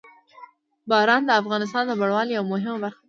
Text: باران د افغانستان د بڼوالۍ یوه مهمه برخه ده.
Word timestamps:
باران 0.89 1.21
د 1.25 1.29
افغانستان 1.41 1.83
د 1.87 1.91
بڼوالۍ 1.99 2.31
یوه 2.35 2.49
مهمه 2.53 2.77
برخه 2.83 2.97
ده. 2.97 2.99